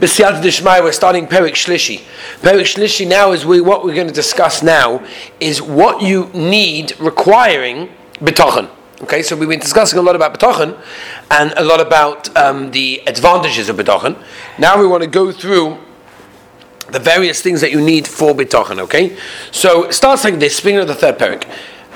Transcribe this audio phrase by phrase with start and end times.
[0.00, 2.00] B'siyat Dishmai, we're starting Perik Shlishi.
[2.40, 5.06] Perik Shlishi now is we, what we're going to discuss now
[5.40, 8.70] is what you need requiring betochen.
[9.02, 10.74] Okay, so we've been discussing a lot about betochen
[11.30, 14.16] and a lot about um, the advantages of betochen.
[14.58, 15.76] Now we want to go through
[16.90, 18.78] the various things that you need for betochen.
[18.78, 19.18] Okay,
[19.50, 20.56] so it starts like this.
[20.56, 21.46] Speaking of the third parak,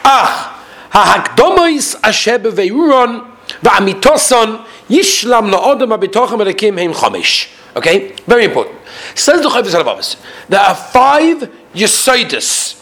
[0.05, 3.31] ah hahakdomois asher beveiruron
[3.63, 7.51] va'amitoson yishlam la'odam ha'betochen b'rekim heim chomish.
[7.77, 8.79] Okay, very important.
[9.15, 10.17] Says the Chavis Halavavas,
[10.49, 12.81] there are five yesoidus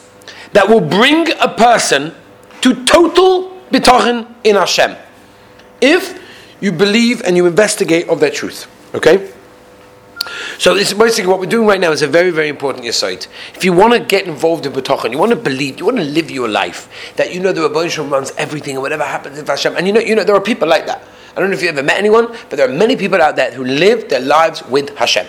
[0.52, 2.14] that will bring a person
[2.60, 4.96] to total bitochen in Hashem,
[5.80, 6.20] if
[6.60, 8.68] you believe and you investigate of their truth.
[8.94, 9.32] Okay.
[10.58, 13.26] So this is basically what we're doing right now is a very, very important insight.
[13.54, 16.04] If you want to get involved in B'tachon, you want to believe, you want to
[16.04, 19.74] live your life, that you know the Rabban runs everything and whatever happens in Hashem.
[19.76, 21.02] And you know, you know, there are people like that.
[21.34, 23.50] I don't know if you ever met anyone, but there are many people out there
[23.52, 25.26] who live their lives with Hashem.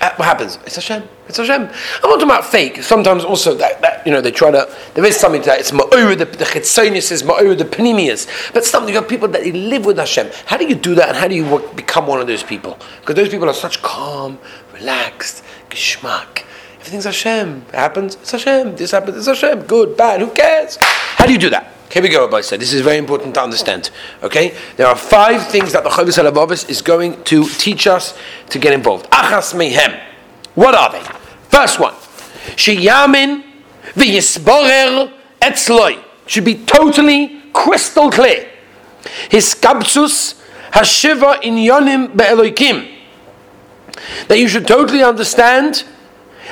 [0.00, 0.58] Uh, what happens?
[0.64, 1.08] It's Hashem.
[1.26, 1.62] It's Hashem.
[1.62, 2.82] I'm not talking about fake.
[2.82, 4.72] Sometimes also that, that you know they try to.
[4.94, 5.58] There is something to that.
[5.58, 8.52] It's ma'or the the chitzonius is the panemius.
[8.52, 10.30] But something you have people that they live with Hashem.
[10.46, 11.08] How do you do that?
[11.08, 12.78] And how do you work, become one of those people?
[13.00, 14.38] Because those people are such calm,
[14.72, 16.44] relaxed, geschmack.
[16.78, 17.64] Everything's Hashem.
[17.68, 18.14] It happens.
[18.14, 18.76] It's Hashem.
[18.76, 19.16] This happens.
[19.16, 19.62] It's Hashem.
[19.62, 20.20] Good, bad.
[20.20, 20.78] Who cares?
[20.80, 21.74] How do you do that?
[21.90, 22.60] Here we go, Rabbi said.
[22.60, 23.90] This is very important to understand.
[24.22, 24.54] Okay?
[24.76, 28.16] There are five things that the Chavis Halavavis is going to teach us
[28.50, 29.10] to get involved.
[29.10, 29.98] Achas mehem.
[30.54, 31.02] What are they?
[31.48, 31.94] First one.
[32.56, 33.42] Sheyamin
[33.94, 36.04] v'yisborer etzloi.
[36.26, 38.50] Should be totally crystal clear.
[39.30, 40.38] His kabsus
[40.72, 42.96] hashiva in yonim be'eloikim.
[44.28, 45.84] That you should totally understand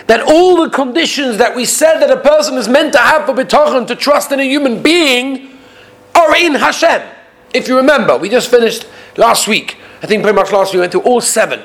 [0.07, 3.35] that all the conditions that we said that a person is meant to have for
[3.35, 5.59] bitachon to trust in a human being
[6.15, 7.03] are in Hashem.
[7.53, 9.79] If you remember, we just finished last week.
[10.03, 11.63] I think pretty much last week we went through all seven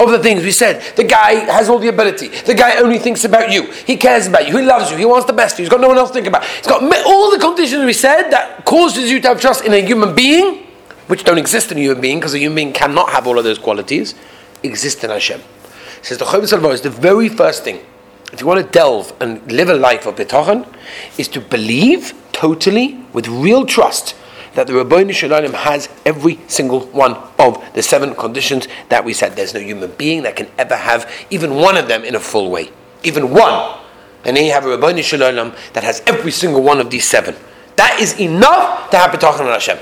[0.00, 0.82] of the things we said.
[0.96, 2.28] The guy has all the ability.
[2.28, 3.70] The guy only thinks about you.
[3.86, 4.56] He cares about you.
[4.56, 4.96] He loves you.
[4.96, 5.58] He wants the best.
[5.58, 6.44] He's got no one else to think about.
[6.44, 9.84] He's got all the conditions we said that causes you to have trust in a
[9.84, 10.66] human being,
[11.08, 13.44] which don't exist in a human being because a human being cannot have all of
[13.44, 14.14] those qualities,
[14.62, 15.40] exist in Hashem.
[16.02, 17.84] Says the Chavis is the very first thing,
[18.32, 20.66] if you want to delve and live a life of bitachon,
[21.18, 24.14] is to believe totally with real trust
[24.54, 29.36] that the Rabbeinu Shalom has every single one of the seven conditions that we said.
[29.36, 32.50] There's no human being that can ever have even one of them in a full
[32.50, 32.70] way.
[33.04, 33.78] Even one.
[34.24, 37.36] And then you have a Rabbeinu Shalom that has every single one of these seven.
[37.76, 39.78] That is enough to have bitachon on Hashem.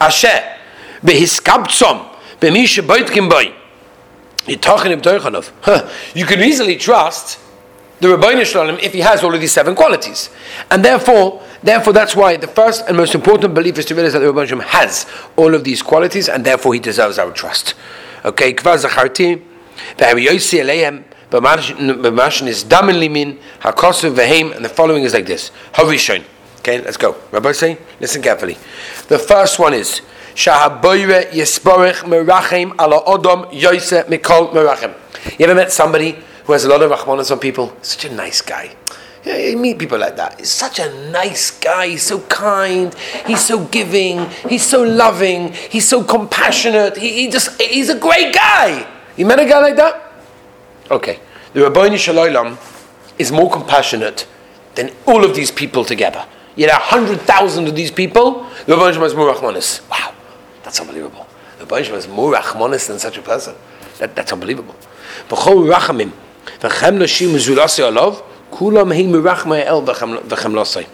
[0.00, 0.56] Asher,
[1.02, 3.44] behiskabtzom, b'misha boitkim boy.
[3.44, 4.35] You're talking of huh.
[4.46, 7.38] You can easily trust
[8.00, 10.30] the Rabbeinu Shalom if he has all of these seven qualities.
[10.70, 14.20] And therefore, therefore that's why the first and most important belief is to realize that
[14.20, 17.74] the Rabbeinu Shalom has all of these qualities and therefore he deserves our trust.
[18.24, 19.42] Okay, Kvar Zacharti,
[19.96, 25.50] V'hamiyosi Aleim, B'mashin is Damin Limin, Hakosu V'heim, and the following is like this.
[25.78, 27.16] Okay, let's go.
[27.30, 28.56] Rabbi say, listen carefully.
[29.08, 30.02] The first one is,
[30.36, 34.94] Shahaboyre Yisborech Merachem ala Odom Yose Mikol Merachem.
[35.38, 36.14] You ever met somebody
[36.44, 37.74] who has a lot of Rahmanas on people?
[37.80, 38.76] Such a nice guy.
[39.24, 40.38] You meet people like that.
[40.38, 41.88] He's such a nice guy.
[41.88, 42.94] He's so kind.
[43.26, 44.28] He's so giving.
[44.46, 45.54] He's so loving.
[45.54, 46.98] He's so compassionate.
[46.98, 48.86] He, he just, he's a great guy.
[49.16, 50.12] You met a guy like that?
[50.90, 51.18] Okay.
[51.54, 52.58] The Rabbi Shalom
[53.18, 54.26] is more compassionate
[54.74, 56.26] than all of these people together.
[56.56, 59.80] Yet a hundred thousand of these people, the Rabbi Shalom is more Rahmanis.
[59.90, 60.05] Wow.
[60.66, 61.28] That's unbelievable.
[61.60, 63.54] The Baruch is more rachmanis than such a person.
[63.98, 64.74] That, that's unbelievable.
[65.28, 66.10] Rachamim
[66.58, 70.88] v'chem zulasi alav kulam hi mirachma el v'chem.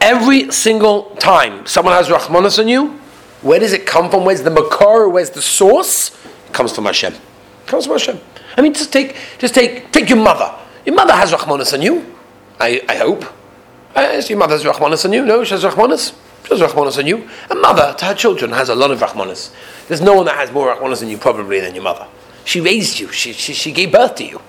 [0.00, 2.90] Every single time someone has rachmanis on you,
[3.40, 4.24] where does it come from?
[4.24, 5.08] Where's the makar?
[5.08, 6.10] Where's the source?
[6.46, 7.14] It comes from Hashem.
[7.14, 8.20] It comes from Hashem.
[8.56, 10.56] I mean, just take, just take, take your mother.
[10.86, 12.14] Your mother has rachmanis on you.
[12.60, 13.24] I, I hope.
[13.96, 15.24] Uh, your mother has rachmanis on you.
[15.24, 16.14] No, she has rachmanis.
[16.44, 17.28] She has Rahmanas on you.
[17.50, 19.52] A mother to her children has a lot of Rahmanas.
[19.88, 22.06] There's no one that has more Rahmanas than you probably than your mother.
[22.44, 23.08] She raised you.
[23.12, 24.40] She, she, she gave birth to you.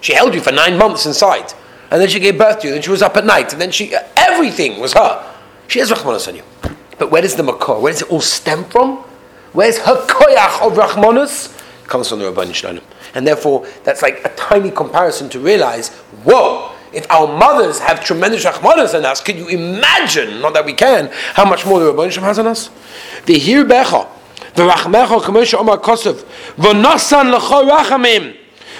[0.00, 1.52] She held you for nine months inside.
[1.90, 2.72] And then she gave birth to you.
[2.72, 3.52] Then she was up at night.
[3.52, 5.34] And then she, everything was her.
[5.68, 6.42] She has Rahmanas on you.
[6.98, 8.98] But where does the Makor, where does it all stem from?
[9.52, 11.58] Where's her koyach of Rahmanas?
[11.86, 12.84] Comes from the Rabban Shalom.
[13.14, 15.90] And therefore, that's like a tiny comparison to realize,
[16.24, 20.72] whoa, if our mothers have tremendous rachmanas on us, can you imagine, not that we
[20.72, 22.70] can, how much more the Rabban Shem has on us?
[23.26, 24.08] The hir becha,
[24.54, 26.24] the rachmecha kamosha omar kosov,
[26.56, 28.36] v'nasan l'cho rachamim.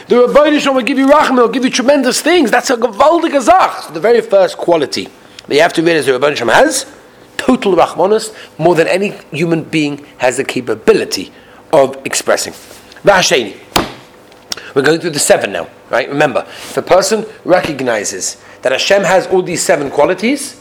[0.09, 2.51] The Rabban Shem will give you rachmim, will give you tremendous things.
[2.51, 3.93] That's a gewaldige zach.
[3.93, 5.09] The very first quality
[5.47, 6.87] that you have to realize the Rabban Shem has,
[7.37, 11.33] total rachmanas, more than any human being has the capability
[11.73, 12.53] of expressing.
[13.05, 13.57] Vasheni.
[14.75, 16.09] We're going through the seven now, right?
[16.09, 20.61] Remember, if a person recognizes that Hashem has all these seven qualities,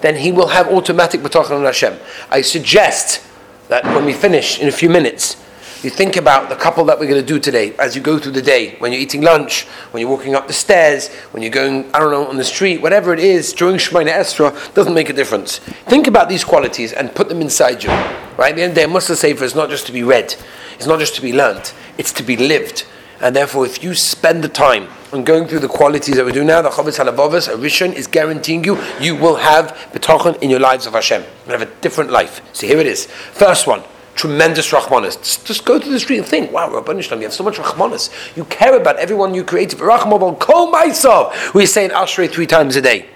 [0.00, 1.96] then he will have automatic bitachon on Hashem.
[2.30, 3.24] I suggest
[3.68, 5.36] that when we finish in a few minutes,
[5.82, 8.32] you think about the couple that we're going to do today as you go through
[8.32, 11.92] the day, when you're eating lunch, when you're walking up the stairs, when you're going,
[11.92, 15.12] I don't know, on the street, whatever it is, during Shemoneh Esrei, doesn't make a
[15.12, 15.58] difference.
[15.88, 17.90] Think about these qualities and put them inside you.
[17.90, 18.50] Right?
[18.50, 20.36] At the end of the day, Mussar Sefer is not just to be read,
[20.74, 22.86] it's not just to be learnt, it's to be lived.
[23.22, 26.42] And therefore, if you spend the time on going through the qualities that we do
[26.42, 30.58] now, the Chavetz Halavavas, a Rishon, is guaranteeing you, you will have B'tochen in your
[30.58, 31.22] lives of Hashem.
[31.46, 32.40] You'll have a different life.
[32.52, 33.06] So here it is.
[33.06, 33.84] First one,
[34.16, 35.44] tremendous Rahmanis.
[35.44, 38.10] Just go to the street and think, wow, Rabban Shalom, you have so much Rahmanis.
[38.36, 39.78] You care about everyone you created.
[39.78, 41.54] Rahmabal call myself.
[41.54, 43.08] We say in Ashrei three times a day.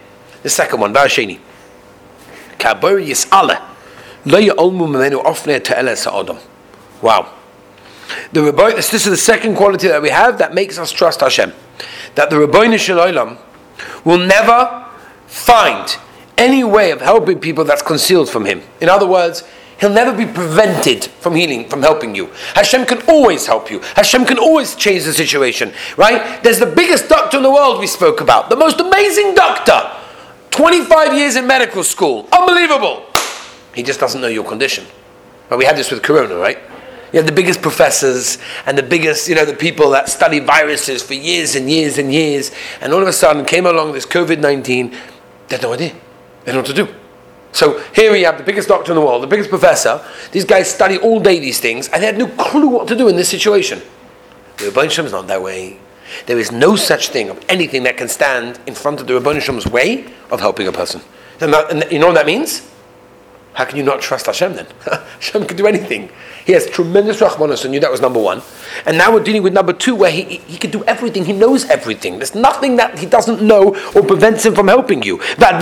[0.44, 1.41] The second one, Vasheni.
[2.59, 3.02] Kabur
[5.97, 6.41] Sa'odam.
[7.02, 7.32] Wow.
[8.32, 11.52] The Rabbi, this, is the second quality that we have that makes us trust Hashem.
[12.14, 13.38] That the Rabbi Shalom
[14.05, 14.87] will never
[15.26, 15.96] find
[16.38, 18.62] any way of helping people that's concealed from him.
[18.81, 19.44] In other words,
[19.81, 22.26] he'll never be prevented from healing, from helping you.
[22.55, 23.81] Hashem can always help you.
[23.94, 26.43] Hashem can always change the situation, right?
[26.43, 29.93] There's the biggest doctor in the world we spoke about, the most amazing doctor.
[30.50, 32.26] 25 years in medical school.
[32.32, 33.05] Unbelievable.
[33.75, 34.87] He just doesn't know your condition.
[35.50, 36.58] But we had this with Corona, right?
[37.17, 38.37] You have the biggest professors
[38.67, 42.13] and the biggest, you know, the people that study viruses for years and years and
[42.13, 42.51] years,
[42.83, 45.95] and all of a sudden came along this COVID 19, they had no idea.
[46.45, 46.95] They don't know what to do.
[47.53, 50.05] So here we have the biggest doctor in the world, the biggest professor.
[50.31, 53.09] These guys study all day these things, and they had no clue what to do
[53.09, 53.81] in this situation.
[54.59, 55.79] The Rabban is not that way.
[56.27, 59.71] There is no such thing of anything that can stand in front of the Rabban
[59.71, 61.01] way of helping a person.
[61.41, 62.71] And, that, and you know what that means?
[63.55, 64.67] How can you not trust Hashem then?
[64.85, 66.11] Hashem can do anything.
[66.47, 67.81] He has tremendous rachmanos on you.
[67.81, 68.41] That was number one.
[68.87, 71.25] And now we're dealing with number two, where he, he can do everything.
[71.25, 72.19] He knows everything.
[72.19, 75.19] There's nothing that he doesn't know or prevents him from helping you.
[75.19, 75.59] How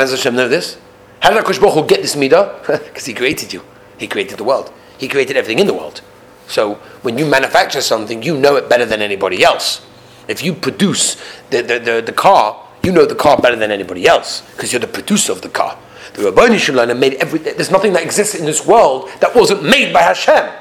[0.00, 0.78] does Hashem know this?
[1.20, 2.66] How did Akash Baruch get this midah?
[2.66, 3.62] Because he created you.
[3.98, 4.72] He created the world.
[4.96, 6.00] He created everything in the world.
[6.48, 9.82] So when you manufacture something, you know it better than anybody else.
[10.28, 11.16] If you produce
[11.50, 14.80] the, the, the, the car, you know the car better than anybody else because you're
[14.80, 15.78] the producer of the car.
[16.13, 17.55] The Rabbani Shalom made everything.
[17.55, 20.51] There's nothing that exists in this world that wasn't made by Hashem.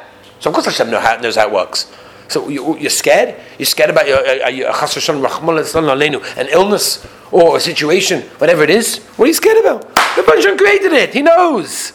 [0.41, 1.91] So of course Hashem knows how, knows how it works.
[2.29, 3.37] So you, are scared?
[3.59, 8.99] You're scared about your, uh, your, an illness or a situation, whatever it is?
[9.17, 9.83] What are you scared about?
[10.17, 11.15] The Banjan created it.
[11.15, 11.93] He knows.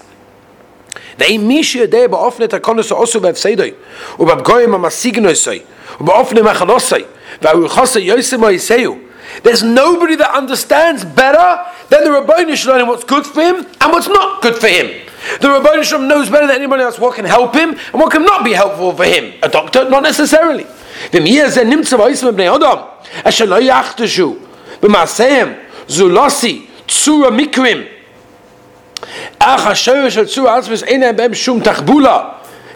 [1.20, 3.72] ואם מי שיודע באופן את הקונוס עשו בהפסדוי
[4.20, 5.60] ובפגויים המשיגנוסוי
[6.02, 7.04] ובאופן מחנוסוי
[7.42, 8.96] והרוחוסי יוסי מויסאו
[9.44, 14.08] there's nobody that understands better than the Rabbi Shalom what's good for him and what's
[14.08, 15.08] not good for him.
[15.40, 18.24] The Rabbi Shalom knows better than anybody else what can help him and what can
[18.24, 19.34] not be helpful for him.
[19.42, 20.66] A doctor, not necessarily.
[26.88, 27.84] צורה מקרים.
[29.40, 32.20] אך השורש של צורה עצמס אין בהם שום תחבולה.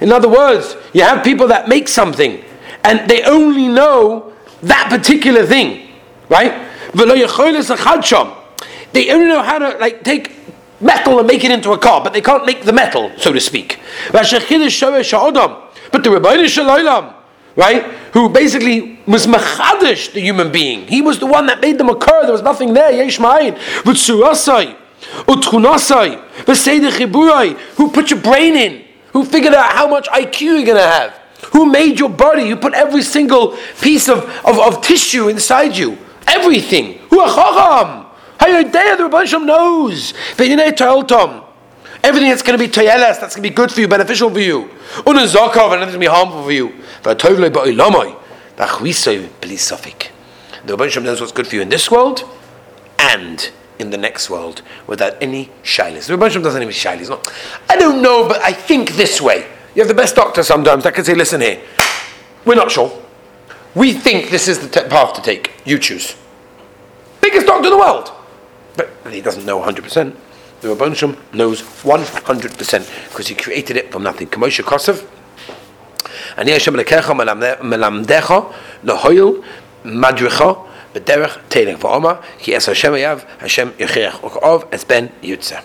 [0.02, 2.44] In other words, you have people that make something
[2.84, 4.32] and they only know
[4.64, 5.86] that particular thing.
[6.31, 6.67] Right?
[8.93, 10.33] They only know how to like take
[10.81, 13.41] metal and make it into a car, but they can't make the metal, so to
[13.41, 13.81] speak.
[14.13, 14.31] But
[16.05, 17.15] the Rabbi Shalom,
[17.57, 20.87] right, who basically was machadish, the human being.
[20.87, 22.23] He was the one that made them occur.
[22.23, 22.93] There was nothing there.
[22.93, 23.19] Yesh
[27.77, 31.19] who put your brain in, who figured out how much IQ you're going to have,
[31.53, 35.99] who made your body, You put every single piece of, of, of tissue inside you.
[36.27, 36.99] Everything.
[37.11, 38.07] Who a chacham?
[38.39, 40.15] Hayodea, the Rabban Shem knows.
[42.03, 44.41] Everything that's going to be toyeles, that's going to be good for you, beneficial for
[44.41, 44.71] you.
[45.05, 46.73] Unazakov, and going to be harmful for you.
[47.03, 47.15] The
[50.77, 52.25] Rabban Shem knows what's good for you in this world
[52.99, 56.07] and in the next world without any shyness.
[56.07, 57.33] The Rabban Shem doesn't have any Not,
[57.69, 59.47] I don't know, but I think this way.
[59.75, 61.63] You have the best doctor sometimes that can say, listen here,
[62.45, 62.91] we're not sure.
[63.75, 65.53] We think this is the path to take.
[65.65, 66.17] You choose.
[67.21, 68.11] Biggest doctor in the world.
[68.77, 70.17] But he doesn't know 100%.
[70.61, 74.29] The Rabban knows 100% because he created it from nothing.
[74.29, 75.07] Kamosha Kosov.
[76.37, 76.77] And Yeshem
[82.67, 82.97] Hashem
[83.39, 85.63] Hashem Yechirech Ben Yutzeh.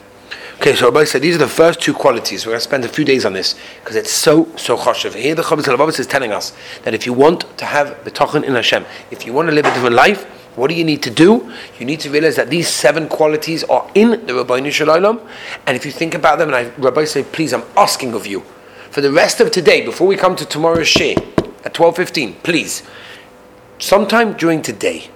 [0.56, 2.46] Okay, so Rabbi said these are the first two qualities.
[2.46, 5.14] We're going to spend a few days on this because it's so, so choshev.
[5.14, 8.56] Here the Chavetz Halavavos is telling us that if you want to have betochen in
[8.56, 10.24] Hashem, if you want to live a different life,
[10.56, 11.52] what do you need to do?
[11.80, 15.20] You need to realize that these seven qualities are in the Rabbi Shalom,
[15.68, 18.42] and if you think about them, and I, Rabbi say, please, I'm asking of you,
[18.90, 21.18] for the rest of today, before we come to tomorrow's share
[21.66, 22.84] at 12.15, please,
[23.80, 25.10] sometime during today,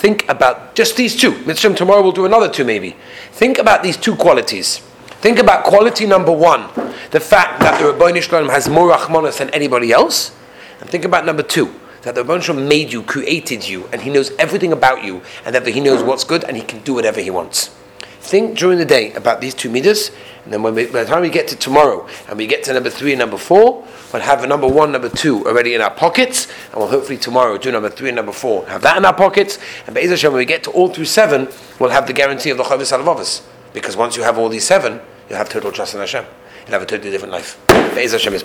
[0.00, 1.36] think about just these two.
[1.44, 2.96] Mitzvah tomorrow we'll do another two maybe.
[3.32, 4.78] Think about these two qualities.
[5.20, 6.62] Think about quality number one,
[7.10, 10.34] the fact that the Rabbi Shalom has more Rahmanas than anybody else.
[10.80, 14.08] And think about number two, that the Rabbi Shalom made you, created you, and he
[14.08, 17.20] knows everything about you, and that he knows what's good, and he can do whatever
[17.20, 17.76] he wants.
[18.20, 20.10] Think during the day about these two meters,
[20.44, 22.72] and then when we, by the time we get to tomorrow, and we get to
[22.72, 26.46] number three and number four, we'll have number one, number two already in our pockets,
[26.70, 29.58] and we'll hopefully tomorrow do number three and number four, have that in our pockets,
[29.86, 31.48] and Be'ez Hashem, when we get to all through seven,
[31.78, 33.42] we'll have the guarantee of the Chavis Alavavas.
[33.72, 36.24] Because once you have all these seven, you'll have total trust in Hashem.
[36.66, 37.58] You'll have a totally different life.
[37.94, 38.42] Be'ez Hashem is